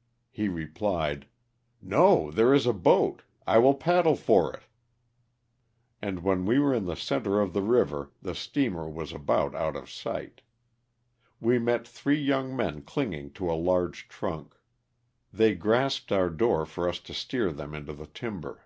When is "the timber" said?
17.92-18.62